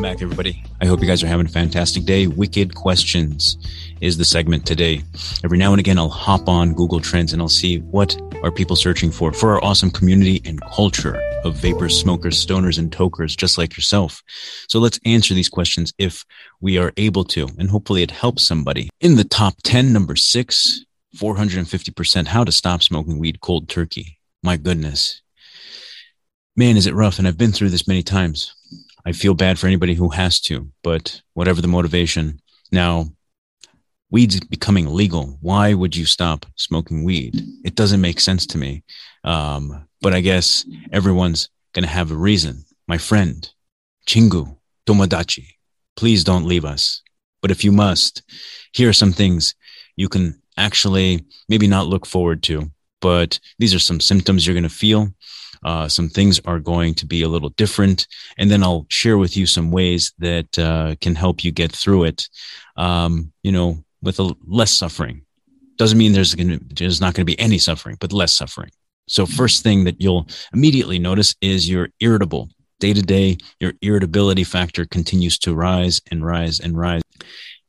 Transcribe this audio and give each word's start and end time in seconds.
Welcome 0.00 0.16
back, 0.16 0.22
everybody. 0.22 0.64
I 0.80 0.86
hope 0.86 1.02
you 1.02 1.06
guys 1.06 1.22
are 1.22 1.26
having 1.26 1.44
a 1.44 1.50
fantastic 1.50 2.06
day. 2.06 2.26
Wicked 2.26 2.74
Questions 2.74 3.58
is 4.00 4.16
the 4.16 4.24
segment 4.24 4.64
today. 4.64 5.02
Every 5.44 5.58
now 5.58 5.74
and 5.74 5.78
again, 5.78 5.98
I'll 5.98 6.08
hop 6.08 6.48
on 6.48 6.72
Google 6.72 7.00
Trends 7.00 7.34
and 7.34 7.42
I'll 7.42 7.50
see 7.50 7.80
what 7.80 8.18
are 8.42 8.50
people 8.50 8.76
searching 8.76 9.10
for 9.10 9.30
for 9.30 9.52
our 9.52 9.62
awesome 9.62 9.90
community 9.90 10.40
and 10.46 10.58
culture 10.62 11.20
of 11.44 11.56
vapors, 11.56 12.00
smokers, 12.00 12.42
stoners, 12.42 12.78
and 12.78 12.90
tokers, 12.90 13.36
just 13.36 13.58
like 13.58 13.76
yourself. 13.76 14.22
So 14.70 14.78
let's 14.78 14.98
answer 15.04 15.34
these 15.34 15.50
questions 15.50 15.92
if 15.98 16.24
we 16.62 16.78
are 16.78 16.94
able 16.96 17.24
to, 17.24 17.48
and 17.58 17.68
hopefully 17.68 18.02
it 18.02 18.10
helps 18.10 18.42
somebody. 18.42 18.88
In 19.02 19.16
the 19.16 19.24
top 19.24 19.56
10, 19.64 19.92
number 19.92 20.16
six, 20.16 20.82
450% 21.16 22.26
how 22.26 22.44
to 22.44 22.52
stop 22.52 22.82
smoking 22.82 23.18
weed 23.18 23.42
cold 23.42 23.68
turkey. 23.68 24.18
My 24.42 24.56
goodness. 24.56 25.20
Man, 26.56 26.78
is 26.78 26.86
it 26.86 26.94
rough. 26.94 27.18
And 27.18 27.28
I've 27.28 27.36
been 27.36 27.52
through 27.52 27.68
this 27.68 27.86
many 27.86 28.02
times. 28.02 28.54
I 29.06 29.12
feel 29.12 29.34
bad 29.34 29.58
for 29.58 29.66
anybody 29.66 29.94
who 29.94 30.10
has 30.10 30.40
to, 30.42 30.70
but 30.82 31.22
whatever 31.34 31.60
the 31.60 31.68
motivation. 31.68 32.40
Now, 32.70 33.06
weed's 34.10 34.40
becoming 34.40 34.86
legal. 34.86 35.38
Why 35.40 35.74
would 35.74 35.96
you 35.96 36.04
stop 36.04 36.46
smoking 36.56 37.04
weed? 37.04 37.42
It 37.64 37.74
doesn't 37.74 38.00
make 38.00 38.20
sense 38.20 38.46
to 38.46 38.58
me. 38.58 38.84
Um, 39.24 39.86
but 40.00 40.14
I 40.14 40.20
guess 40.20 40.66
everyone's 40.92 41.48
going 41.72 41.84
to 41.84 41.90
have 41.90 42.10
a 42.10 42.16
reason. 42.16 42.64
My 42.88 42.98
friend, 42.98 43.48
Chingu 44.06 44.56
Tomodachi, 44.86 45.46
please 45.96 46.24
don't 46.24 46.46
leave 46.46 46.64
us. 46.64 47.02
But 47.42 47.50
if 47.50 47.64
you 47.64 47.72
must, 47.72 48.22
here 48.72 48.88
are 48.88 48.94
some 48.94 49.12
things 49.12 49.54
you 49.96 50.08
can 50.08 50.40
actually 50.56 51.24
maybe 51.48 51.66
not 51.66 51.86
look 51.86 52.06
forward 52.06 52.42
to, 52.44 52.70
but 53.00 53.38
these 53.58 53.74
are 53.74 53.78
some 53.78 54.00
symptoms 54.00 54.46
you're 54.46 54.54
going 54.54 54.62
to 54.64 54.68
feel. 54.68 55.08
Uh, 55.64 55.88
some 55.88 56.08
things 56.08 56.40
are 56.44 56.58
going 56.58 56.94
to 56.94 57.06
be 57.06 57.22
a 57.22 57.28
little 57.28 57.50
different. 57.50 58.06
And 58.38 58.50
then 58.50 58.62
I'll 58.62 58.86
share 58.88 59.18
with 59.18 59.36
you 59.36 59.46
some 59.46 59.70
ways 59.70 60.12
that 60.18 60.58
uh, 60.58 60.96
can 61.00 61.14
help 61.14 61.44
you 61.44 61.52
get 61.52 61.72
through 61.72 62.04
it, 62.04 62.28
um, 62.76 63.32
you 63.42 63.52
know, 63.52 63.84
with 64.02 64.18
a 64.20 64.34
less 64.46 64.72
suffering. 64.72 65.22
Doesn't 65.76 65.98
mean 65.98 66.12
there's, 66.12 66.34
gonna, 66.34 66.58
there's 66.74 67.00
not 67.00 67.14
going 67.14 67.26
to 67.26 67.32
be 67.32 67.38
any 67.38 67.58
suffering, 67.58 67.96
but 68.00 68.12
less 68.12 68.32
suffering. 68.32 68.70
So, 69.10 69.26
first 69.26 69.64
thing 69.64 69.84
that 69.84 70.00
you'll 70.00 70.28
immediately 70.54 71.00
notice 71.00 71.34
is 71.40 71.68
you're 71.68 71.88
irritable. 71.98 72.48
Day 72.78 72.94
to 72.94 73.02
day, 73.02 73.38
your 73.58 73.72
irritability 73.82 74.44
factor 74.44 74.86
continues 74.86 75.36
to 75.40 75.54
rise 75.54 76.00
and 76.12 76.24
rise 76.24 76.60
and 76.60 76.78
rise. 76.78 77.02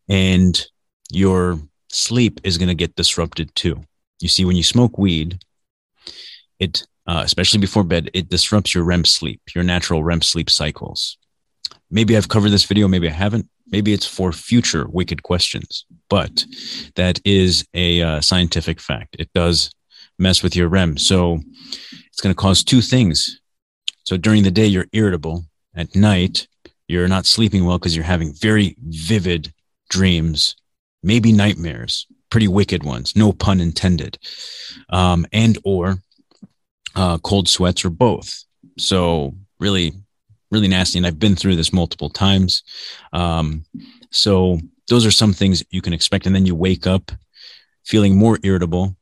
And 0.07 0.63
your 1.09 1.59
sleep 1.89 2.39
is 2.43 2.57
going 2.57 2.69
to 2.69 2.75
get 2.75 2.95
disrupted 2.95 3.53
too. 3.55 3.81
You 4.19 4.29
see, 4.29 4.45
when 4.45 4.55
you 4.55 4.63
smoke 4.63 4.99
weed, 4.99 5.43
it 6.59 6.85
uh, 7.11 7.23
especially 7.25 7.59
before 7.59 7.83
bed, 7.83 8.09
it 8.13 8.29
disrupts 8.29 8.73
your 8.73 8.85
REM 8.85 9.03
sleep, 9.03 9.41
your 9.53 9.65
natural 9.65 10.01
REM 10.01 10.21
sleep 10.21 10.49
cycles. 10.49 11.17
Maybe 11.89 12.15
I've 12.15 12.29
covered 12.29 12.51
this 12.51 12.63
video, 12.63 12.87
maybe 12.87 13.09
I 13.09 13.11
haven't. 13.11 13.49
Maybe 13.69 13.91
it's 13.91 14.05
for 14.05 14.31
future 14.31 14.87
wicked 14.87 15.21
questions, 15.21 15.85
but 16.09 16.45
that 16.95 17.19
is 17.25 17.67
a 17.73 18.01
uh, 18.01 18.21
scientific 18.21 18.79
fact. 18.79 19.17
It 19.19 19.29
does 19.33 19.71
mess 20.17 20.41
with 20.41 20.55
your 20.55 20.69
REM. 20.69 20.97
So 20.97 21.41
it's 22.07 22.21
going 22.21 22.33
to 22.33 22.41
cause 22.41 22.63
two 22.63 22.79
things. 22.79 23.41
So 24.05 24.15
during 24.15 24.43
the 24.43 24.51
day, 24.51 24.67
you're 24.67 24.87
irritable. 24.93 25.43
At 25.75 25.93
night, 25.93 26.47
you're 26.87 27.09
not 27.09 27.25
sleeping 27.25 27.65
well 27.65 27.77
because 27.77 27.93
you're 27.93 28.05
having 28.05 28.33
very 28.33 28.77
vivid 28.79 29.53
dreams, 29.89 30.55
maybe 31.03 31.33
nightmares, 31.33 32.07
pretty 32.29 32.47
wicked 32.47 32.85
ones, 32.85 33.17
no 33.17 33.33
pun 33.33 33.59
intended. 33.59 34.17
Um, 34.89 35.25
and 35.33 35.57
or 35.65 35.99
uh, 36.95 37.17
cold 37.19 37.47
sweats, 37.47 37.85
or 37.85 37.89
both. 37.89 38.43
So 38.77 39.35
really, 39.59 39.93
really 40.51 40.67
nasty. 40.67 40.97
And 40.97 41.07
I've 41.07 41.19
been 41.19 41.35
through 41.35 41.55
this 41.55 41.73
multiple 41.73 42.09
times. 42.09 42.63
Um, 43.13 43.65
so 44.11 44.59
those 44.89 45.05
are 45.05 45.11
some 45.11 45.33
things 45.33 45.63
you 45.69 45.81
can 45.81 45.93
expect. 45.93 46.25
And 46.25 46.35
then 46.35 46.45
you 46.45 46.55
wake 46.55 46.85
up 46.87 47.11
feeling 47.85 48.17
more 48.17 48.39
irritable 48.43 48.95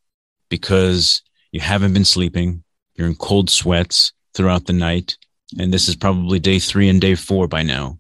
because 0.50 1.22
you 1.52 1.60
haven't 1.60 1.94
been 1.94 2.06
sleeping. 2.06 2.64
You're 2.96 3.08
in 3.08 3.16
cold 3.16 3.50
sweats 3.50 4.14
throughout 4.34 4.66
the 4.66 4.74
night. 4.74 5.18
And 5.58 5.74
this 5.74 5.90
is 5.90 5.96
probably 5.96 6.40
day 6.40 6.60
three 6.60 6.90
and 6.90 7.02
day 7.02 7.16
four 7.16 7.48
by 7.48 7.64
now. 7.64 7.98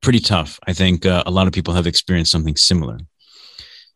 Pretty 0.00 0.18
tough. 0.18 0.58
I 0.66 0.72
think 0.72 1.06
uh, 1.06 1.22
a 1.26 1.30
lot 1.30 1.46
of 1.46 1.52
people 1.52 1.74
have 1.74 1.86
experienced 1.86 2.32
something 2.32 2.56
similar. 2.56 2.98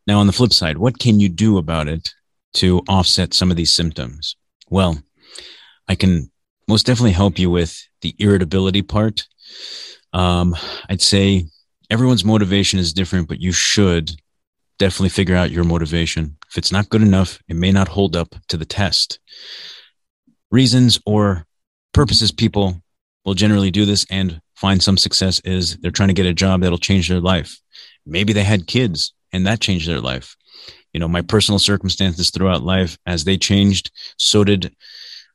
Now, 0.07 0.21
on 0.21 0.29
the 0.29 0.33
flip 0.33 0.53
side, 0.53 0.79
what 0.79 1.01
can 1.01 1.19
you 1.19 1.29
do 1.29 1.59
about 1.59 1.89
it 1.89 2.15
to 2.55 2.79
offset 2.89 3.35
some 3.35 3.51
of 3.51 3.57
these 3.57 3.73
symptoms? 3.73 4.37
Well, 4.69 4.99
I 5.89 5.95
can 5.95 6.31
most 6.69 6.87
definitely 6.87 7.13
help 7.13 7.39
you 7.39 7.51
with 7.51 7.81
the 8.01 8.15
irritability 8.19 8.83
part. 8.83 9.27
Um, 10.13 10.57
I'd 10.89 11.03
say 11.03 11.47
everyone's 11.91 12.25
motivation 12.25 12.79
is 12.79 12.93
different, 12.93 13.29
but 13.29 13.41
you 13.41 13.53
should 13.53 14.11
definitely 14.79 15.11
figure 15.11 15.37
out 15.37 15.51
your 15.51 15.65
motivation. 15.65 16.37
If 16.51 16.59
it's 16.59 16.73
not 16.73 16.89
good 16.89 17.03
enough, 17.03 17.41
it 17.49 17.57
may 17.57 17.73
not 17.73 17.89
hold 17.89 18.17
up 18.17 18.35
to 18.49 18.57
the 18.57 18.65
test. 18.65 19.19
Reasons 20.51 20.99
or 21.07 21.47
purposes 21.93 22.33
people 22.33 22.83
will 23.25 23.35
generally 23.35 23.71
do 23.71 23.85
this 23.85 24.07
and 24.11 24.41
find 24.55 24.83
some 24.83 24.97
success 24.97 25.41
is 25.41 25.77
they're 25.79 25.91
trying 25.91 26.09
to 26.09 26.15
get 26.15 26.27
a 26.27 26.35
job 26.35 26.61
that'll 26.61 26.79
change 26.79 27.09
their 27.09 27.21
life. 27.21 27.61
Maybe 28.05 28.33
they 28.33 28.45
had 28.45 28.67
kids 28.67 29.13
and 29.33 29.47
that 29.47 29.61
changed 29.61 29.89
their 29.89 30.01
life 30.01 30.37
you 30.97 31.01
know 31.01 31.09
my 31.09 31.21
personal 31.21 31.59
circumstances 31.59 32.31
throughout 32.31 32.63
life 32.63 32.97
as 33.05 33.25
they 33.25 33.37
changed 33.37 33.91
so 34.17 34.43
did 34.45 34.75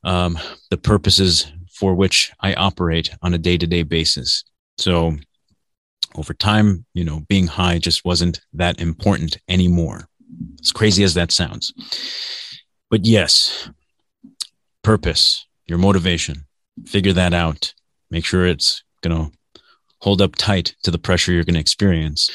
um, 0.03 0.39
the 0.72 0.77
purposes 0.77 1.51
for 1.72 1.94
which 1.94 2.31
i 2.39 2.55
operate 2.55 3.11
on 3.22 3.35
a 3.35 3.38
day-to-day 3.38 3.83
basis. 3.83 4.44
So 4.79 5.17
over 6.16 6.33
time 6.33 6.83
you 6.95 7.03
know 7.03 7.19
being 7.29 7.45
high 7.45 7.77
just 7.77 8.03
wasn't 8.03 8.41
that 8.53 8.81
important 8.81 9.38
anymore 9.47 10.07
as 10.59 10.71
crazy 10.71 11.03
as 11.03 11.13
that 11.13 11.31
sounds. 11.31 11.71
But 12.89 13.05
yes 13.05 13.69
purpose 14.81 15.45
your 15.67 15.77
motivation 15.77 16.47
figure 16.88 17.13
that 17.13 17.35
out. 17.35 17.71
Make 18.09 18.25
sure 18.25 18.47
it's 18.47 18.83
going 19.03 19.16
to 19.16 19.38
hold 20.00 20.23
up 20.23 20.35
tight 20.38 20.73
to 20.81 20.89
the 20.89 20.97
pressure 20.97 21.31
you're 21.31 21.44
going 21.44 21.53
to 21.53 21.59
experience. 21.59 22.31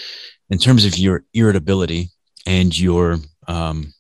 In 0.49 0.59
terms 0.59 0.85
of 0.85 0.97
your 0.97 1.25
irritability 1.35 2.11
and 2.47 2.79
your 2.79 3.19
um, 3.49 3.93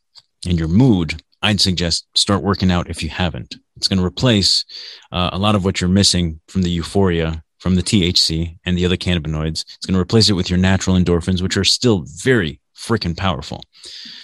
and 0.47 0.59
your 0.59 0.69
mood, 0.69 1.23
I'd 1.43 1.61
suggest 1.61 2.07
start 2.15 2.43
working 2.43 2.71
out 2.71 2.89
if 2.89 3.03
you 3.03 3.09
haven't. 3.09 3.57
It's 3.77 3.89
going 3.89 3.99
to 3.99 4.05
replace 4.05 4.65
uh, 5.12 5.31
a 5.33 5.39
lot 5.39 5.55
of 5.55 5.65
what 5.65 5.81
you're 5.81 5.91
missing 5.91 6.41
from 6.49 6.62
the 6.62 6.71
euphoria, 6.71 7.43
from 7.59 7.75
the 7.75 7.83
THC 7.83 8.59
and 8.65 8.77
the 8.77 8.87
other 8.87 8.97
cannabinoids. 8.97 9.62
It's 9.62 9.87
going 9.87 9.95
to 9.95 10.01
replace 10.01 10.31
it 10.31 10.34
with 10.34 10.49
your 10.49 10.59
natural 10.59 10.97
endorphins, 10.97 11.43
which 11.43 11.57
are 11.57 11.65
still 11.65 12.05
very 12.07 12.61
freaking 12.77 13.17
powerful. 13.17 13.62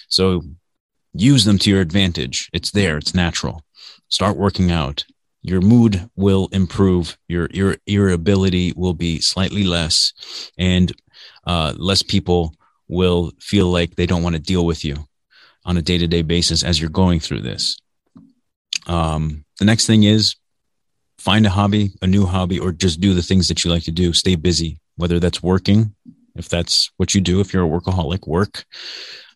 So 0.08 0.42
use 1.12 1.44
them 1.44 1.58
to 1.58 1.70
your 1.70 1.80
advantage. 1.80 2.48
It's 2.52 2.70
there. 2.70 2.96
It's 2.96 3.14
natural. 3.14 3.62
Start 4.08 4.36
working 4.36 4.70
out. 4.70 5.04
Your 5.42 5.60
mood 5.60 6.08
will 6.14 6.48
improve. 6.52 7.18
Your, 7.28 7.48
your 7.52 7.76
irritability 7.86 8.72
will 8.76 8.94
be 8.94 9.20
slightly 9.20 9.64
less 9.64 10.12
and 10.56 10.92
uh, 11.46 11.74
less 11.76 12.02
people 12.02 12.54
will 12.92 13.32
feel 13.40 13.66
like 13.66 13.96
they 13.96 14.06
don't 14.06 14.22
want 14.22 14.36
to 14.36 14.42
deal 14.42 14.66
with 14.66 14.84
you 14.84 14.96
on 15.64 15.76
a 15.76 15.82
day 15.82 15.98
to 15.98 16.06
day 16.06 16.22
basis 16.22 16.62
as 16.62 16.80
you're 16.80 16.90
going 16.90 17.20
through 17.20 17.40
this. 17.40 17.78
Um, 18.86 19.44
the 19.58 19.64
next 19.64 19.86
thing 19.86 20.04
is 20.04 20.36
find 21.18 21.46
a 21.46 21.50
hobby, 21.50 21.92
a 22.02 22.06
new 22.06 22.26
hobby, 22.26 22.58
or 22.58 22.72
just 22.72 23.00
do 23.00 23.14
the 23.14 23.22
things 23.22 23.48
that 23.48 23.64
you 23.64 23.70
like 23.70 23.84
to 23.84 23.92
do. 23.92 24.12
Stay 24.12 24.34
busy, 24.34 24.78
whether 24.96 25.20
that's 25.20 25.42
working, 25.42 25.94
if 26.34 26.48
that's 26.48 26.90
what 26.96 27.14
you 27.14 27.20
do, 27.20 27.40
if 27.40 27.52
you're 27.52 27.64
a 27.64 27.68
workaholic, 27.68 28.26
work. 28.26 28.64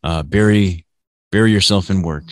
Uh, 0.02 0.22
bury 0.22 0.84
bury 1.32 1.52
yourself 1.52 1.90
in 1.90 2.02
work. 2.02 2.24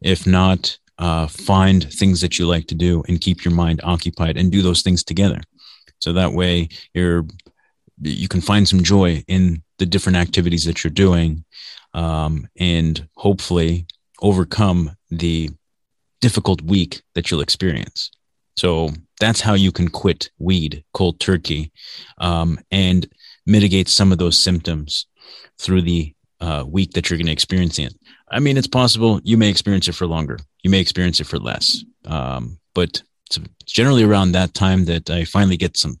If 0.00 0.26
not, 0.26 0.78
uh, 0.98 1.26
find 1.26 1.92
things 1.92 2.20
that 2.20 2.38
you 2.38 2.46
like 2.46 2.66
to 2.68 2.74
do 2.74 3.02
and 3.08 3.20
keep 3.20 3.44
your 3.44 3.54
mind 3.54 3.80
occupied 3.84 4.36
and 4.36 4.50
do 4.50 4.62
those 4.62 4.82
things 4.82 5.04
together. 5.04 5.40
So 6.00 6.12
that 6.12 6.32
way 6.32 6.68
you're 6.94 7.26
you 8.00 8.28
can 8.28 8.40
find 8.40 8.68
some 8.68 8.82
joy 8.82 9.24
in 9.28 9.62
the 9.78 9.86
different 9.86 10.16
activities 10.16 10.64
that 10.64 10.82
you're 10.82 10.90
doing 10.90 11.44
um, 11.94 12.46
and 12.58 13.08
hopefully 13.16 13.86
overcome 14.20 14.96
the 15.10 15.50
difficult 16.20 16.62
week 16.62 17.02
that 17.14 17.30
you'll 17.30 17.40
experience. 17.40 18.10
So 18.56 18.90
that's 19.20 19.40
how 19.40 19.54
you 19.54 19.70
can 19.70 19.88
quit 19.88 20.30
weed 20.38 20.84
cold 20.92 21.20
turkey 21.20 21.72
um, 22.18 22.58
and 22.70 23.08
mitigate 23.46 23.88
some 23.88 24.12
of 24.12 24.18
those 24.18 24.38
symptoms 24.38 25.06
through 25.58 25.82
the 25.82 26.14
uh, 26.40 26.64
week 26.66 26.92
that 26.92 27.08
you're 27.08 27.18
going 27.18 27.26
to 27.26 27.32
experience 27.32 27.78
it. 27.78 27.94
I 28.30 28.40
mean, 28.40 28.56
it's 28.56 28.66
possible 28.66 29.20
you 29.24 29.36
may 29.36 29.48
experience 29.48 29.88
it 29.88 29.94
for 29.94 30.06
longer, 30.06 30.38
you 30.62 30.70
may 30.70 30.80
experience 30.80 31.20
it 31.20 31.26
for 31.26 31.38
less, 31.38 31.84
um, 32.04 32.58
but 32.74 33.02
it's 33.26 33.38
generally 33.66 34.04
around 34.04 34.32
that 34.32 34.54
time 34.54 34.84
that 34.86 35.08
I 35.10 35.24
finally 35.24 35.56
get 35.56 35.76
some 35.76 35.98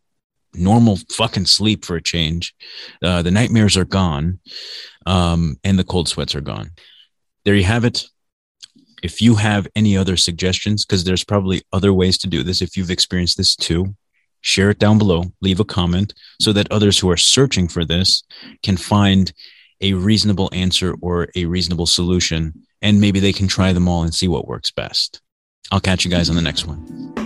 normal 0.54 0.98
fucking 1.10 1.46
sleep 1.46 1.84
for 1.84 1.96
a 1.96 2.02
change. 2.02 2.54
Uh, 3.02 3.22
the 3.22 3.30
nightmares 3.30 3.76
are 3.76 3.84
gone, 3.84 4.40
um, 5.06 5.56
and 5.64 5.78
the 5.78 5.84
cold 5.84 6.08
sweats 6.08 6.34
are 6.34 6.40
gone. 6.40 6.70
There 7.44 7.54
you 7.54 7.64
have 7.64 7.84
it. 7.84 8.04
If 9.02 9.22
you 9.22 9.36
have 9.36 9.68
any 9.76 9.96
other 9.96 10.16
suggestions, 10.16 10.84
because 10.84 11.04
there's 11.04 11.24
probably 11.24 11.62
other 11.72 11.92
ways 11.92 12.18
to 12.18 12.26
do 12.26 12.42
this, 12.42 12.60
if 12.60 12.76
you've 12.76 12.90
experienced 12.90 13.36
this 13.36 13.54
too, 13.54 13.94
share 14.40 14.70
it 14.70 14.78
down 14.78 14.98
below, 14.98 15.24
leave 15.40 15.60
a 15.60 15.64
comment 15.64 16.14
so 16.40 16.52
that 16.52 16.70
others 16.70 16.98
who 16.98 17.10
are 17.10 17.16
searching 17.16 17.68
for 17.68 17.84
this 17.84 18.22
can 18.62 18.76
find 18.76 19.32
a 19.80 19.94
reasonable 19.94 20.50
answer 20.52 20.96
or 21.00 21.28
a 21.36 21.44
reasonable 21.44 21.86
solution. 21.86 22.52
And 22.82 23.00
maybe 23.00 23.20
they 23.20 23.32
can 23.32 23.48
try 23.48 23.72
them 23.72 23.88
all 23.88 24.02
and 24.02 24.14
see 24.14 24.28
what 24.28 24.46
works 24.46 24.70
best. 24.70 25.20
I'll 25.70 25.80
catch 25.80 26.04
you 26.04 26.10
guys 26.10 26.30
on 26.30 26.36
the 26.36 26.42
next 26.42 26.66
one. 26.66 27.17